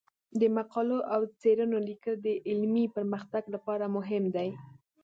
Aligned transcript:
د 0.39 0.41
مقالو 0.57 0.97
او 1.13 1.21
څیړنو 1.39 1.77
لیکل 1.89 2.15
د 2.21 2.27
علمي 2.47 2.85
پرمختګ 2.95 3.43
لپاره 3.55 3.85
مهم 3.95 4.23
دي. 4.35 4.49